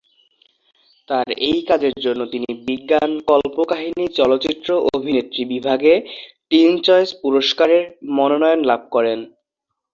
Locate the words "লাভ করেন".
8.69-9.19